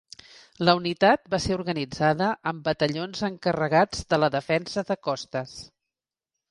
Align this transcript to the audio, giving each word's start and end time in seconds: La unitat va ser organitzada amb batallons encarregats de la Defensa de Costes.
La 0.69 0.73
unitat 0.79 1.29
va 1.33 1.39
ser 1.43 1.53
organitzada 1.57 2.31
amb 2.53 2.65
batallons 2.71 3.23
encarregats 3.31 4.05
de 4.15 4.21
la 4.25 4.33
Defensa 4.39 4.87
de 4.93 5.01
Costes. 5.09 5.59